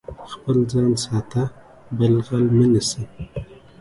خپل 0.31 0.55
ځان 0.71 0.91
ساته، 1.03 1.43
بل 1.97 2.13
غل 2.25 2.45
مه 2.57 2.65
نيسه. 2.71 3.01